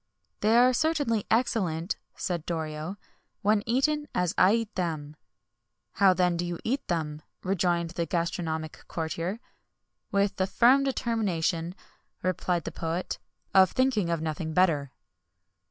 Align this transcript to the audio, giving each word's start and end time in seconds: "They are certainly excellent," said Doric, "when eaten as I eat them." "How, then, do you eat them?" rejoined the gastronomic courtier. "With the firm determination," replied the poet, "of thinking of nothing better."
"They 0.39 0.57
are 0.57 0.73
certainly 0.73 1.27
excellent," 1.29 1.95
said 2.15 2.47
Doric, 2.47 2.97
"when 3.43 3.61
eaten 3.67 4.07
as 4.15 4.33
I 4.35 4.53
eat 4.55 4.73
them." 4.73 5.15
"How, 5.91 6.11
then, 6.15 6.37
do 6.37 6.43
you 6.43 6.57
eat 6.63 6.87
them?" 6.87 7.21
rejoined 7.43 7.91
the 7.91 8.07
gastronomic 8.07 8.83
courtier. 8.87 9.39
"With 10.11 10.37
the 10.37 10.47
firm 10.47 10.83
determination," 10.85 11.75
replied 12.23 12.63
the 12.63 12.71
poet, 12.71 13.19
"of 13.53 13.73
thinking 13.73 14.09
of 14.09 14.21
nothing 14.23 14.53
better." 14.55 14.91